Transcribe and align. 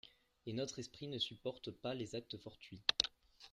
Et 0.47 0.53
notre 0.53 0.79
esprit 0.79 1.05
ne 1.07 1.19
supporte 1.19 1.69
pas 1.69 1.93
les 1.93 2.15
actes 2.15 2.39
fortuits. 2.39 2.81